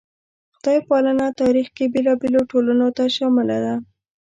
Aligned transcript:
خدای 0.55 0.79
پالنه 0.87 1.27
تاریخ 1.41 1.67
کې 1.75 1.85
بېلابېلو 1.93 2.41
ټولنو 2.51 2.87
ته 2.97 3.03
شامله 3.17 3.57
ده. 3.65 3.73